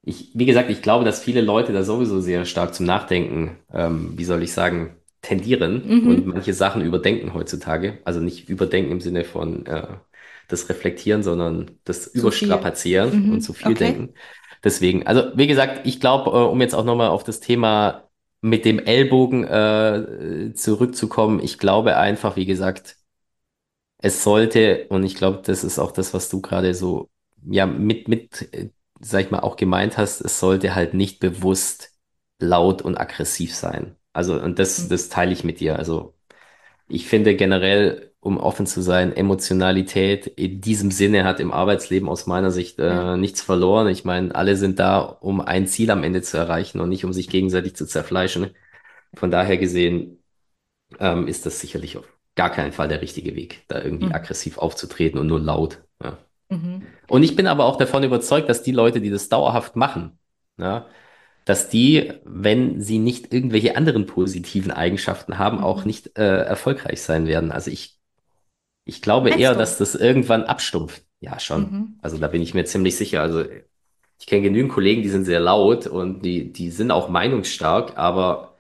[0.06, 4.18] Ich, wie gesagt, ich glaube, dass viele Leute da sowieso sehr stark zum Nachdenken, ähm,
[4.18, 6.28] wie soll ich sagen, tendieren und Mhm.
[6.28, 8.00] manche Sachen überdenken heutzutage.
[8.04, 9.88] Also nicht überdenken im Sinne von äh,
[10.50, 12.16] das Reflektieren, sondern das Zu.
[12.18, 13.56] Überstrapazieren und zu Mhm.
[13.56, 13.76] viel Okay.
[13.76, 14.14] denken.
[14.64, 18.10] Deswegen, also wie gesagt, ich glaube, äh, um jetzt auch nochmal auf das Thema
[18.42, 22.98] mit dem Ellbogen äh, zurückzukommen, ich glaube einfach, wie gesagt,
[23.98, 27.10] es sollte, und ich glaube, das ist auch das, was du gerade so,
[27.46, 28.70] ja, mit, mit, äh,
[29.04, 31.92] sag ich mal, auch gemeint hast, es sollte halt nicht bewusst
[32.40, 33.96] laut und aggressiv sein.
[34.14, 34.90] Also, und das, Mhm.
[34.90, 35.78] das teile ich mit dir.
[35.80, 36.16] Also,
[36.88, 42.28] ich finde generell, um offen zu sein, Emotionalität in diesem Sinne hat im Arbeitsleben aus
[42.28, 43.88] meiner Sicht äh, nichts verloren.
[43.90, 47.14] Ich meine, alle sind da, um ein Ziel am Ende zu erreichen und nicht um
[47.14, 48.52] sich gegenseitig zu zerfleischen.
[49.16, 50.24] Von daher gesehen,
[51.00, 54.14] ähm, ist das sicherlich auf gar keinen Fall der richtige Weg, da irgendwie Mhm.
[54.14, 55.84] aggressiv aufzutreten und nur laut.
[56.04, 56.18] Ja.
[56.54, 56.88] Mhm.
[57.08, 60.20] Und ich bin aber auch davon überzeugt, dass die Leute, die das dauerhaft machen,
[60.58, 60.88] ja,
[61.46, 65.88] dass die, wenn sie nicht irgendwelche anderen positiven Eigenschaften haben, auch Mhm.
[65.88, 67.52] nicht äh, erfolgreich sein werden.
[67.52, 68.00] Also ich,
[68.86, 69.60] ich glaube Meinst eher, du?
[69.60, 71.04] dass das irgendwann abstumpft.
[71.22, 71.72] Ja, schon.
[71.72, 72.00] Mhm.
[72.02, 73.22] Also da bin ich mir ziemlich sicher.
[73.22, 73.44] Also
[74.20, 78.58] ich kenne genügend Kollegen, die sind sehr laut und die, die sind auch meinungsstark, aber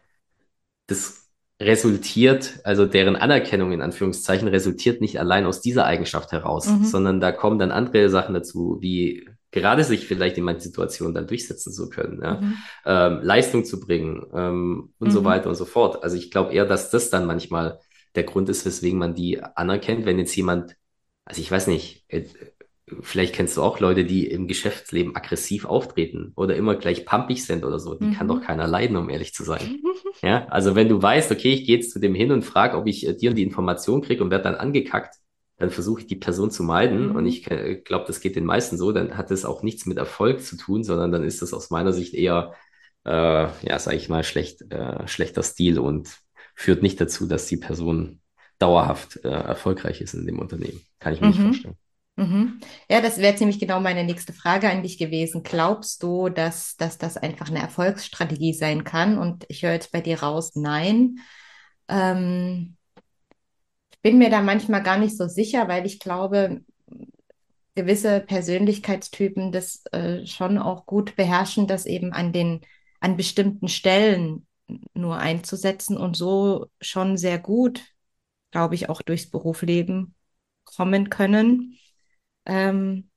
[0.87, 1.22] das
[1.61, 6.83] resultiert, also deren Anerkennung in Anführungszeichen, resultiert nicht allein aus dieser Eigenschaft heraus, Mhm.
[6.83, 11.27] sondern da kommen dann andere Sachen dazu, wie gerade sich vielleicht in manchen Situationen dann
[11.27, 12.41] durchsetzen zu können, ja?
[12.41, 12.53] Mhm.
[12.85, 15.25] ähm, Leistung zu bringen ähm, und so Mhm.
[15.25, 16.03] weiter und so fort.
[16.03, 17.79] Also ich glaube eher, dass das dann manchmal
[18.15, 20.75] der Grund ist, weswegen man die anerkennt, wenn jetzt jemand,
[21.25, 22.25] also ich weiß nicht, äh,
[23.01, 27.63] Vielleicht kennst du auch Leute, die im Geschäftsleben aggressiv auftreten oder immer gleich pampig sind
[27.65, 27.95] oder so.
[27.95, 28.41] Die kann doch Mhm.
[28.41, 29.71] keiner leiden, um ehrlich zu sein.
[30.23, 32.87] Ja, also wenn du weißt, okay, ich gehe jetzt zu dem hin und frage, ob
[32.87, 35.15] ich äh, dir die Information kriege und werde dann angekackt,
[35.57, 37.27] dann versuche ich die Person zu meiden und Mhm.
[37.27, 40.41] ich äh, glaube, das geht den meisten so, dann hat das auch nichts mit Erfolg
[40.41, 42.53] zu tun, sondern dann ist das aus meiner Sicht eher,
[43.05, 46.17] äh, ja, sage ich mal, schlecht, äh, schlechter Stil und
[46.55, 48.21] führt nicht dazu, dass die Person
[48.59, 50.81] dauerhaft äh, erfolgreich ist in dem Unternehmen.
[50.99, 51.41] Kann ich mir nicht Mhm.
[51.41, 51.75] vorstellen.
[52.15, 52.59] Mhm.
[52.89, 55.41] Ja, das wäre ziemlich genau meine nächste Frage an dich gewesen.
[55.43, 59.17] Glaubst du, dass, dass das einfach eine Erfolgsstrategie sein kann?
[59.17, 61.17] Und ich höre jetzt bei dir raus, nein.
[61.87, 62.77] Ähm,
[63.91, 66.61] ich bin mir da manchmal gar nicht so sicher, weil ich glaube,
[67.75, 72.61] gewisse Persönlichkeitstypen das äh, schon auch gut beherrschen, das eben an den,
[72.99, 74.47] an bestimmten Stellen
[74.93, 77.81] nur einzusetzen und so schon sehr gut,
[78.51, 80.15] glaube ich, auch durchs Berufsleben
[80.65, 81.77] kommen können.
[82.45, 83.09] Ähm,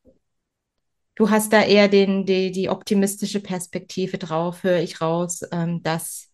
[1.17, 6.29] Du hast da eher den, die, die optimistische Perspektive drauf, höre ich raus, ähm, dass,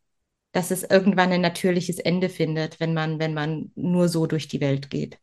[0.50, 4.60] dass es irgendwann ein natürliches Ende findet, wenn man, wenn man nur so durch die
[4.60, 5.18] Welt geht.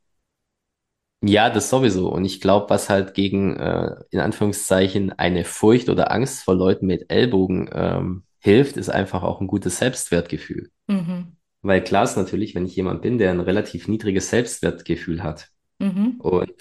[1.22, 2.10] Ja, das sowieso.
[2.10, 6.86] Und ich glaube, was halt gegen, äh, in Anführungszeichen, eine Furcht oder Angst vor Leuten
[6.86, 10.72] mit Ellbogen ähm, hilft, ist einfach auch ein gutes Selbstwertgefühl.
[10.88, 11.36] Mhm.
[11.62, 16.16] Weil klar ist natürlich, wenn ich jemand bin, der ein relativ niedriges Selbstwertgefühl hat Mhm.
[16.20, 16.54] und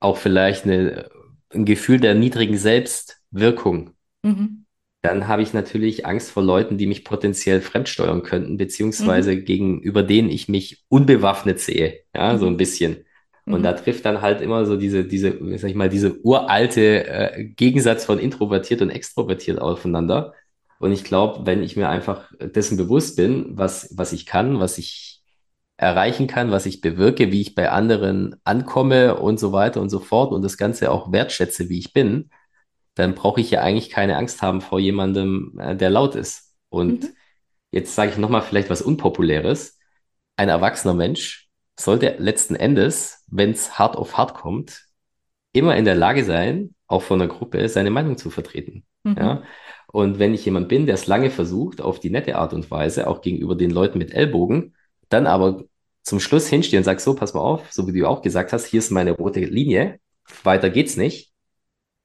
[0.00, 1.10] auch vielleicht eine,
[1.50, 3.92] ein Gefühl der niedrigen Selbstwirkung,
[4.24, 4.66] Mhm.
[5.02, 9.44] dann habe ich natürlich Angst vor Leuten, die mich potenziell fremdsteuern könnten, beziehungsweise Mhm.
[9.44, 12.56] gegenüber denen ich mich unbewaffnet sehe, ja, so ein Mhm.
[12.56, 13.04] bisschen.
[13.48, 13.76] Und da Mhm.
[13.76, 18.18] trifft dann halt immer so diese, diese, sag ich mal, diese uralte äh, Gegensatz von
[18.18, 20.34] introvertiert und extrovertiert aufeinander.
[20.78, 24.76] Und ich glaube, wenn ich mir einfach dessen bewusst bin, was, was ich kann, was
[24.78, 25.15] ich
[25.76, 30.00] erreichen kann, was ich bewirke, wie ich bei anderen ankomme und so weiter und so
[30.00, 32.30] fort und das Ganze auch wertschätze, wie ich bin,
[32.94, 36.54] dann brauche ich ja eigentlich keine Angst haben vor jemandem, äh, der laut ist.
[36.70, 37.08] Und Mhm.
[37.72, 39.78] jetzt sage ich nochmal vielleicht was Unpopuläres.
[40.36, 44.84] Ein erwachsener Mensch sollte letzten Endes, wenn es hart auf hart kommt,
[45.52, 48.84] immer in der Lage sein, auch von einer Gruppe seine Meinung zu vertreten.
[49.04, 49.34] Ja?
[49.36, 49.42] Mhm.
[49.88, 53.06] Und wenn ich jemand bin, der es lange versucht, auf die nette Art und Weise,
[53.06, 54.74] auch gegenüber den Leuten mit Ellbogen,
[55.08, 55.64] dann aber
[56.02, 58.66] zum Schluss hinstehe und sage, so, pass mal auf, so wie du auch gesagt hast,
[58.66, 59.98] hier ist meine rote Linie,
[60.44, 61.32] weiter geht's nicht,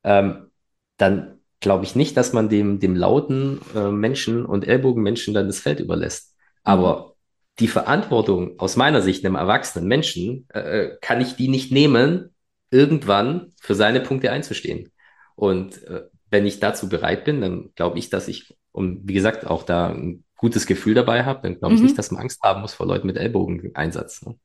[0.04, 0.52] ähm,
[0.98, 5.60] dann glaube ich nicht, dass man dem, dem lauten äh, Menschen und Ellbogenmenschen dann das
[5.60, 6.34] Feld überlässt.
[6.34, 6.60] Mhm.
[6.64, 7.16] Aber
[7.60, 12.34] die Verantwortung aus meiner Sicht einem erwachsenen Menschen äh, kann ich die nicht nehmen,
[12.72, 14.92] irgendwann für seine Punkte einzustehen.
[15.36, 19.46] Und äh, wenn ich dazu bereit bin, dann glaube ich, dass ich, und wie gesagt,
[19.46, 22.00] auch da ein gutes Gefühl dabei habe, dann glaube ich nicht, Mhm.
[22.00, 24.24] dass man Angst haben muss vor Leuten mit Ellbogeneinsatz.
[24.24, 24.36] Ne?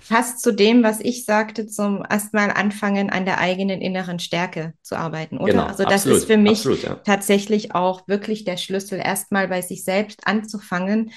[0.00, 4.96] fast zu dem, was ich sagte, zum erstmal anfangen, an der eigenen inneren Stärke zu
[4.96, 5.52] arbeiten, oder?
[5.52, 7.00] Genau, Also das ist absolut, für mich absolut, ja.
[7.04, 11.12] tatsächlich auch wirklich der Schlüssel, erstmal bei sich selbst anzufangen.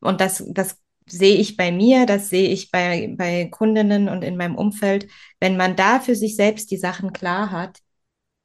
[0.00, 0.76] Und das, das
[1.06, 5.08] sehe ich bei mir, das sehe ich bei, bei Kundinnen und in meinem Umfeld.
[5.40, 7.78] Wenn man da für sich selbst die Sachen klar hat,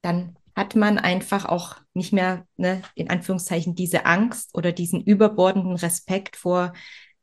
[0.02, 5.76] dann hat man einfach auch nicht mehr, ne, in Anführungszeichen, diese Angst oder diesen überbordenden
[5.76, 6.72] Respekt vor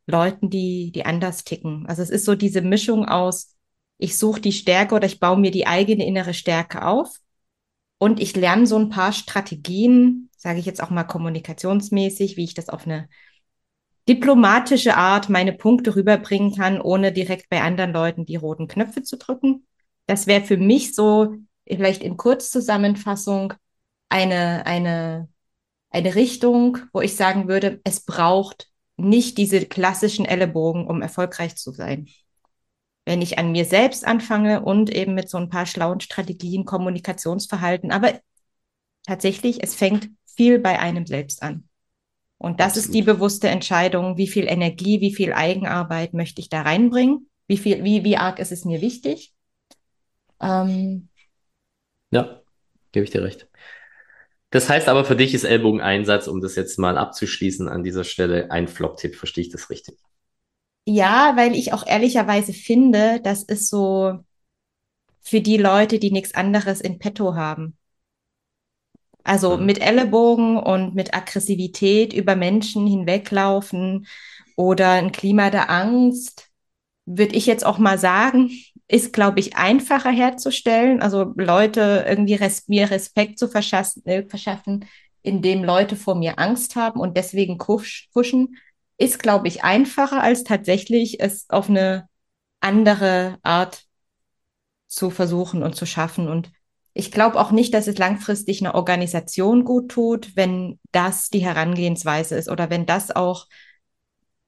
[0.08, 1.86] Leuten, die, die anders ticken.
[1.86, 3.54] Also es ist so diese Mischung aus,
[3.98, 7.18] ich suche die Stärke oder ich baue mir die eigene innere Stärke auf
[7.98, 12.54] und ich lerne so ein paar Strategien, sage ich jetzt auch mal kommunikationsmäßig, wie ich
[12.54, 13.10] das auf eine
[14.08, 19.18] diplomatische Art meine Punkte rüberbringen kann, ohne direkt bei anderen Leuten die roten Knöpfe zu
[19.18, 19.68] drücken.
[20.06, 21.36] Das wäre für mich so,
[21.68, 23.54] vielleicht in Kurzzusammenfassung,
[24.10, 25.30] eine, eine,
[25.90, 31.72] eine Richtung, wo ich sagen würde, es braucht nicht diese klassischen Ellenbogen, um erfolgreich zu
[31.72, 32.08] sein.
[33.06, 37.92] Wenn ich an mir selbst anfange und eben mit so ein paar schlauen Strategien, Kommunikationsverhalten,
[37.92, 38.20] aber
[39.04, 41.68] tatsächlich, es fängt viel bei einem selbst an.
[42.38, 42.86] Und das Absolut.
[42.86, 47.58] ist die bewusste Entscheidung, wie viel Energie, wie viel Eigenarbeit möchte ich da reinbringen, wie
[47.58, 49.34] viel, wie, wie arg ist es mir wichtig.
[50.42, 51.10] Ähm,
[52.16, 52.42] ja,
[52.94, 53.48] gebe ich dir recht.
[54.50, 58.52] Das heißt aber für dich ist Ellbogeneinsatz, um das jetzt mal abzuschließen an dieser Stelle,
[58.52, 59.16] ein Flop-Tipp.
[59.16, 59.98] Verstehe ich das richtig?
[60.86, 64.20] Ja, weil ich auch ehrlicherweise finde, das ist so
[65.20, 67.76] für die Leute, die nichts anderes in petto haben.
[69.26, 69.66] Also mhm.
[69.66, 74.08] mit Ellenbogen und mit Aggressivität über Menschen hinweglaufen
[74.56, 76.50] oder ein Klima der Angst,
[77.06, 78.52] würde ich jetzt auch mal sagen,
[78.88, 81.02] ist, glaube ich, einfacher herzustellen.
[81.02, 84.86] Also Leute irgendwie res mir Respekt zu verschaffen, äh, verschaffen,
[85.22, 88.58] indem Leute vor mir Angst haben und deswegen pushen,
[88.98, 92.08] ist, glaube ich, einfacher als tatsächlich es auf eine
[92.62, 93.86] andere Art
[94.88, 96.30] zu versuchen und zu schaffen.
[96.30, 96.52] Und
[96.94, 102.36] ich glaube auch nicht, dass es langfristig einer Organisation gut tut, wenn das die Herangehensweise
[102.36, 103.48] ist oder wenn das auch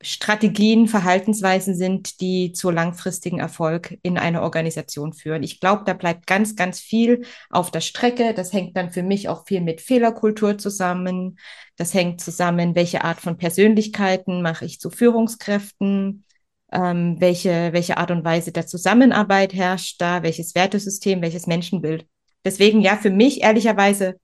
[0.02, 5.42] Strategien, Verhaltensweisen sind, die zu langfristigen Erfolg in einer Organisation führen.
[5.42, 8.36] Ich glaube, da bleibt ganz, ganz viel auf der Strecke.
[8.36, 11.40] Das hängt dann für mich auch viel mit Fehlerkultur zusammen.
[11.78, 16.26] Das hängt zusammen, welche Art von Persönlichkeiten mache ich zu Führungskräften,
[16.72, 22.06] ähm, welche, welche Art und Weise der Zusammenarbeit herrscht da, welches Wertesystem, welches Menschenbild.
[22.46, 24.20] Deswegen ja, für mich ehrlicherweise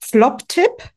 [0.00, 0.93] Flop-Tipp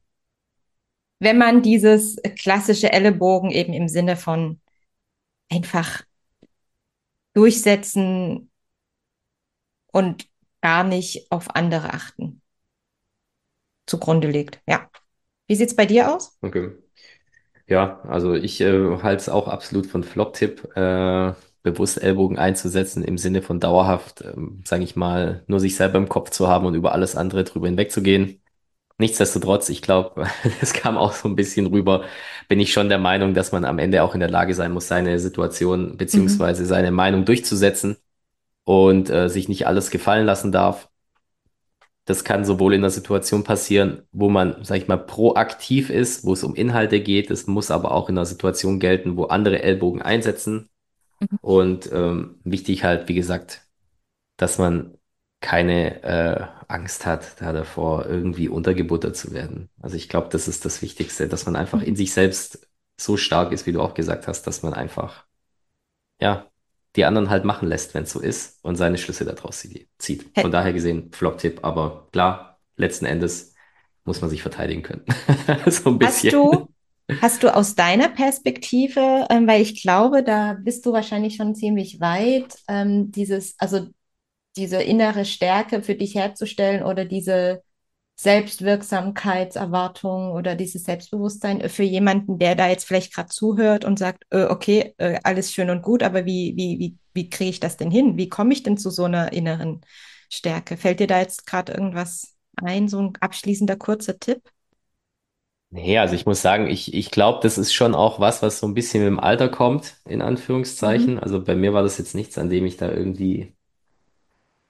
[1.19, 4.59] wenn man dieses klassische Ellenbogen eben im Sinne von
[5.49, 6.03] einfach
[7.33, 8.49] durchsetzen
[9.91, 10.27] und
[10.61, 12.41] gar nicht auf andere achten
[13.85, 14.61] zugrunde legt.
[14.67, 14.89] Ja.
[15.47, 16.37] Wie sieht's bei dir aus?
[16.41, 16.71] Okay.
[17.67, 23.17] Ja, also ich äh, halte es auch absolut von Flop-Tipp, äh, bewusst Ellbogen einzusetzen im
[23.17, 26.75] Sinne von dauerhaft, ähm, sage ich mal, nur sich selber im Kopf zu haben und
[26.75, 28.41] über alles andere drüber hinwegzugehen.
[28.99, 30.25] Nichtsdestotrotz, ich glaube,
[30.61, 32.03] es kam auch so ein bisschen rüber,
[32.47, 34.87] bin ich schon der Meinung, dass man am Ende auch in der Lage sein muss,
[34.87, 36.67] seine Situation beziehungsweise mhm.
[36.67, 37.97] seine Meinung durchzusetzen
[38.63, 40.89] und äh, sich nicht alles gefallen lassen darf.
[42.05, 46.33] Das kann sowohl in einer Situation passieren, wo man, sag ich mal, proaktiv ist, wo
[46.33, 47.29] es um Inhalte geht.
[47.29, 50.69] Es muss aber auch in einer Situation gelten, wo andere Ellbogen einsetzen.
[51.19, 51.37] Mhm.
[51.41, 53.67] Und ähm, wichtig halt, wie gesagt,
[54.37, 54.96] dass man
[55.39, 59.69] keine äh, Angst hat, da davor irgendwie untergebuttert zu werden.
[59.79, 61.97] Also ich glaube, das ist das Wichtigste, dass man einfach in mhm.
[61.97, 62.67] sich selbst
[62.99, 65.25] so stark ist, wie du auch gesagt hast, dass man einfach,
[66.19, 66.47] ja,
[66.95, 69.67] die anderen halt machen lässt, wenn es so ist und seine Schlüsse daraus
[69.99, 70.31] zieht.
[70.39, 73.53] Von daher gesehen, Flop-Tipp, aber klar, letzten Endes
[74.03, 75.05] muss man sich verteidigen können.
[75.67, 76.33] so ein bisschen.
[76.33, 76.67] Hast du,
[77.21, 81.99] hast du aus deiner Perspektive, ähm, weil ich glaube, da bist du wahrscheinlich schon ziemlich
[81.99, 83.89] weit, ähm, dieses, also
[84.57, 87.61] diese innere Stärke für dich herzustellen oder diese
[88.19, 94.45] Selbstwirksamkeitserwartung oder dieses Selbstbewusstsein für jemanden, der da jetzt vielleicht gerade zuhört und sagt, äh,
[94.45, 97.91] okay, äh, alles schön und gut, aber wie, wie, wie, wie kriege ich das denn
[97.91, 98.17] hin?
[98.17, 99.81] Wie komme ich denn zu so einer inneren
[100.31, 100.77] Stärke?
[100.77, 104.41] Fällt dir da jetzt gerade irgendwas ein, so ein abschließender kurzer Tipp?
[105.69, 108.67] Nee, also ich muss sagen, ich, ich glaube, das ist schon auch was, was so
[108.67, 111.15] ein bisschen mit dem Alter kommt, in Anführungszeichen.
[111.15, 111.19] Mhm.
[111.19, 113.53] Also bei mir war das jetzt nichts, an dem ich da irgendwie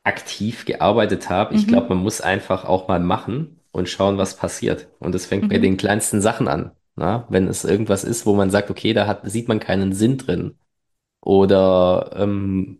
[0.07, 1.53] aktiv gearbeitet habe.
[1.53, 1.59] Mhm.
[1.59, 4.87] Ich glaube, man muss einfach auch mal machen und schauen, was passiert.
[4.99, 5.49] Und es fängt mhm.
[5.49, 6.71] bei den kleinsten Sachen an.
[6.95, 7.27] Na?
[7.29, 10.55] Wenn es irgendwas ist, wo man sagt, okay, da hat, sieht man keinen Sinn drin.
[11.21, 12.79] Oder ähm,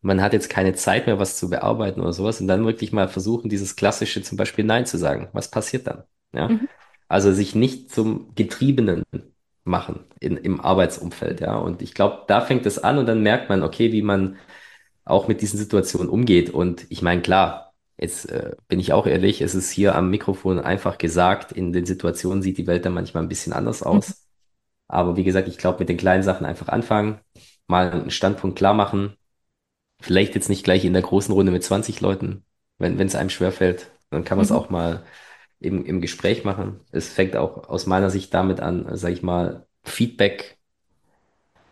[0.00, 2.40] man hat jetzt keine Zeit mehr, was zu bearbeiten oder sowas.
[2.40, 5.28] Und dann wirklich mal versuchen, dieses klassische zum Beispiel Nein zu sagen.
[5.32, 6.04] Was passiert dann?
[6.32, 6.48] Ja?
[6.48, 6.68] Mhm.
[7.08, 9.02] Also sich nicht zum Getriebenen
[9.64, 11.56] machen in, im Arbeitsumfeld, ja.
[11.56, 14.36] Und ich glaube, da fängt es an und dann merkt man, okay, wie man
[15.04, 16.50] auch mit diesen Situationen umgeht.
[16.50, 20.58] Und ich meine, klar, jetzt äh, bin ich auch ehrlich, es ist hier am Mikrofon
[20.60, 24.10] einfach gesagt, in den Situationen sieht die Welt dann manchmal ein bisschen anders aus.
[24.10, 24.22] Mhm.
[24.88, 27.20] Aber wie gesagt, ich glaube, mit den kleinen Sachen einfach anfangen,
[27.68, 29.16] mal einen Standpunkt klar machen.
[30.00, 32.44] Vielleicht jetzt nicht gleich in der großen Runde mit 20 Leuten,
[32.78, 34.52] wenn wenn es einem schwerfällt, dann kann man es Mhm.
[34.52, 35.04] auch mal
[35.60, 36.80] im, im Gespräch machen.
[36.92, 40.58] Es fängt auch aus meiner Sicht damit an, sage ich mal, Feedback,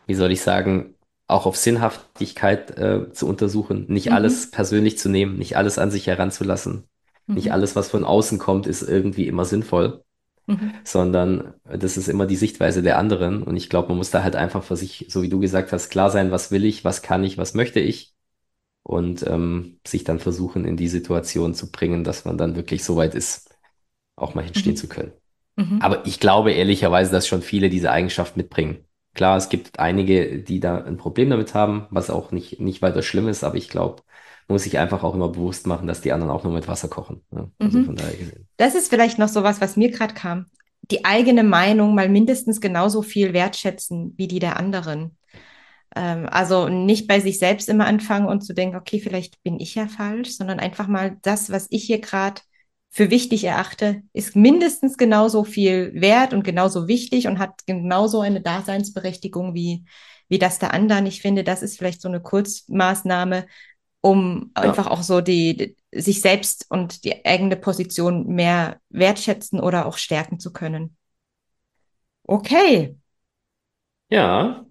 [0.06, 0.94] wie soll ich sagen,
[1.30, 4.12] auch auf Sinnhaftigkeit äh, zu untersuchen, nicht Mhm.
[4.12, 6.88] alles persönlich zu nehmen, nicht alles an sich heranzulassen.
[7.28, 7.52] Nicht Mhm.
[7.52, 10.04] alles, was von außen kommt, ist irgendwie immer sinnvoll,
[10.46, 10.72] Mhm.
[10.84, 13.42] sondern das ist immer die Sichtweise der anderen.
[13.42, 15.90] Und ich glaube, man muss da halt einfach für sich, so wie du gesagt hast,
[15.90, 18.14] klar sein, was will ich, was kann ich, was möchte ich
[18.82, 22.96] und ähm, sich dann versuchen, in die Situation zu bringen, dass man dann wirklich so
[22.96, 23.50] weit ist,
[24.16, 24.78] auch mal hinstehen Mhm.
[24.78, 25.12] zu können.
[25.56, 25.80] Mhm.
[25.80, 28.84] Aber ich glaube ehrlicherweise, dass schon viele diese Eigenschaft mitbringen.
[29.14, 33.02] Klar, es gibt einige, die da ein Problem damit haben, was auch nicht, nicht weiter
[33.02, 34.02] schlimm ist, aber ich glaube,
[34.46, 36.88] man muss sich einfach auch immer bewusst machen, dass die anderen auch nur mit Wasser
[36.88, 37.22] kochen.
[37.30, 37.50] Ne?
[37.58, 37.86] Also Mhm.
[37.86, 38.48] von daher gesehen.
[38.56, 40.46] Das ist vielleicht noch so was, was mir gerade kam.
[40.90, 45.16] Die eigene Meinung mal mindestens genauso viel wertschätzen wie die der anderen.
[45.96, 49.74] Ähm, also nicht bei sich selbst immer anfangen und zu denken, okay, vielleicht bin ich
[49.74, 52.40] ja falsch, sondern einfach mal das, was ich hier gerade
[52.90, 58.40] für wichtig erachte, ist mindestens genauso viel wert und genauso wichtig und hat genauso eine
[58.40, 59.84] Daseinsberechtigung wie,
[60.28, 61.06] wie das der anderen.
[61.06, 63.46] Ich finde, das ist vielleicht so eine Kurzmaßnahme,
[64.00, 69.60] um einfach Ja, auch so die, die sich selbst und die eigene Position mehr wertschätzen
[69.60, 70.96] oder auch stärken zu können.
[72.28, 72.96] Okay,
[74.10, 74.64] ja,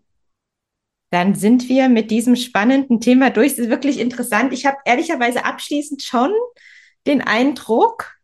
[1.12, 3.54] dann sind wir mit diesem spannenden Thema durch.
[3.54, 4.54] Das ist wirklich interessant.
[4.54, 6.32] Ich habe ehrlicherweise abschließend schon
[7.08, 8.16] den Eindruck,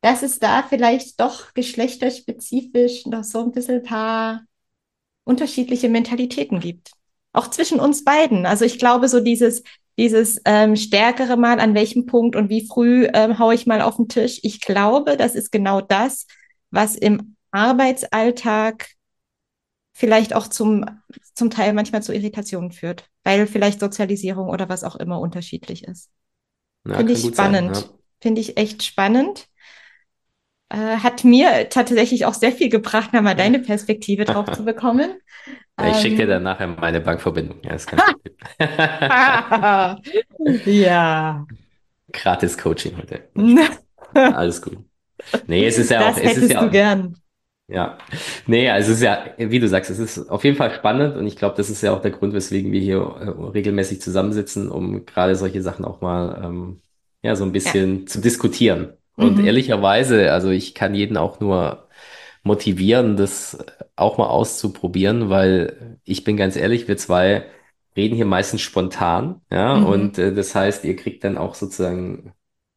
[0.00, 4.42] dass es da vielleicht doch geschlechterspezifisch noch so ein bisschen ein paar
[5.24, 6.92] unterschiedliche Mentalitäten gibt.
[7.32, 8.46] Auch zwischen uns beiden.
[8.46, 9.62] Also ich glaube, so dieses,
[9.98, 13.96] dieses ähm, stärkere Mal, an welchem Punkt und wie früh ähm, haue ich mal auf
[13.96, 14.40] den Tisch.
[14.42, 16.26] Ich glaube, das ist genau das,
[16.70, 18.88] was im Arbeitsalltag
[19.94, 20.84] vielleicht auch zum,
[21.34, 26.10] zum Teil manchmal zu Irritationen führt, weil vielleicht Sozialisierung oder was auch immer unterschiedlich ist.
[26.86, 27.72] ja, Finde ich gut sein.
[27.72, 27.84] Ja.
[28.24, 29.48] Finde ich echt spannend.
[30.70, 35.14] Äh, hat mir tatsächlich auch sehr viel gebracht, mal deine Perspektive drauf zu bekommen.
[35.78, 37.58] Ja, ich schicke dir dann Ähm, nachher meine Bankverbindung.
[37.64, 38.34] Ja, ist kein Problem.
[40.64, 41.46] ja.
[42.12, 43.28] Gratis Coaching heute.
[44.30, 44.78] Alles gut.
[45.46, 47.16] Nee, es ist ja auch, Das es ist hättest du ja, gern.
[47.68, 47.98] Ja,
[48.46, 51.26] nee, also es ist ja, wie du sagst, es ist auf jeden Fall spannend und
[51.26, 55.06] ich glaube, das ist ja auch der Grund, weswegen wir hier äh, regelmäßig zusammensitzen, um
[55.06, 56.82] gerade solche Sachen auch mal ähm,
[57.24, 57.74] ja so ein Ja.
[57.74, 58.94] bisschen zu diskutieren.
[59.18, 59.40] Und Mhm.
[59.40, 61.88] ehrlicherweise, also ich kann jeden auch nur
[62.44, 63.58] motivieren, das
[63.96, 67.46] auch mal auszuprobieren, weil ich bin ganz ehrlich, wir zwei
[67.96, 69.78] reden hier meistens spontan, ja, Mhm.
[69.78, 72.32] und äh, das heißt, ihr kriegt dann auch sozusagen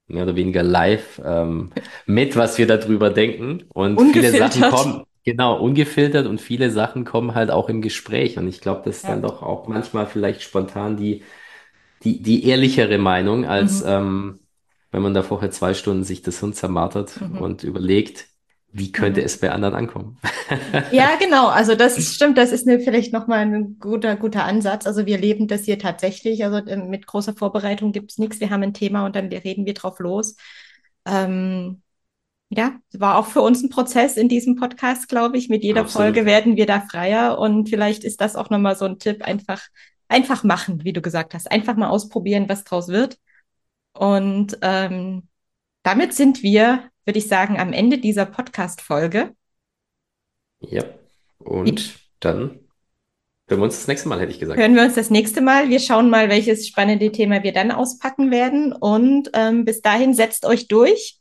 [0.07, 1.73] mehr oder weniger live ähm,
[2.05, 3.65] mit, was wir darüber denken.
[3.73, 8.37] Und viele Sachen kommen, genau, ungefiltert und viele Sachen kommen halt auch im Gespräch.
[8.37, 9.27] Und ich glaube, das ist dann Ja.
[9.29, 11.23] doch auch manchmal vielleicht spontan die,
[12.15, 13.89] die, die ehrlichere Meinung, als Mhm.
[13.89, 14.39] ähm,
[14.91, 17.37] wenn man da vorher zwei Stunden sich das Hirn zermartert Mhm.
[17.41, 18.27] und überlegt,
[18.71, 19.25] wie könnte Mhm.
[19.25, 20.17] es bei anderen ankommen.
[20.89, 21.47] Ja, genau.
[21.47, 22.37] Also das ist, stimmt.
[22.37, 24.87] Das ist eine, vielleicht nochmal ein guter, guter Ansatz.
[24.87, 26.43] Also wir leben das hier tatsächlich.
[26.45, 28.39] Also ähm, mit großer Vorbereitung gibt es nichts.
[28.39, 30.35] Wir haben ein Thema und dann reden wir drauf los.
[31.05, 31.81] Ähm,
[32.49, 35.49] ja, war auch für uns ein Prozess in diesem Podcast, glaube ich.
[35.49, 36.25] Mit jeder Folge Absolut.
[36.27, 39.23] werden wir da freier und vielleicht ist das auch nochmal so ein Tipp.
[39.23, 39.61] Einfach,
[40.07, 41.51] einfach machen, wie du gesagt hast.
[41.51, 43.17] Einfach mal ausprobieren, was draus wird.
[43.93, 45.27] Und ähm,
[45.83, 49.35] damit sind wir, würde ich sagen, am Ende dieser Podcast-Folge.
[50.59, 50.83] Ja.
[51.39, 52.59] Und dann
[53.47, 54.59] hören wir uns das nächste Mal, hätte ich gesagt.
[54.59, 55.69] hören wir uns das nächste Mal.
[55.69, 58.73] Wir schauen mal, welches spannende Thema wir dann auspacken werden.
[58.73, 61.19] Und ähm, bis dahin setzt euch durch,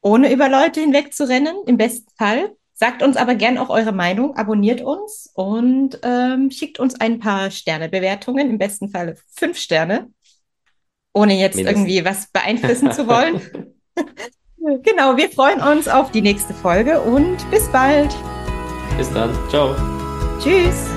[0.00, 2.56] ohne über Leute hinwegzurennen, im besten Fall.
[2.78, 7.50] Sagt uns aber gern auch eure Meinung, abonniert uns und ähm, schickt uns ein paar
[7.50, 10.10] Sternebewertungen, im besten Fall fünf Sterne,
[11.14, 11.80] ohne jetzt Mindestens.
[11.80, 13.40] irgendwie was beeinflussen zu wollen.
[14.82, 18.12] Genau, wir freuen uns auf die nächste Folge und bis bald.
[18.96, 19.30] Bis dann.
[19.48, 19.76] Ciao.
[20.40, 20.95] Tschüss.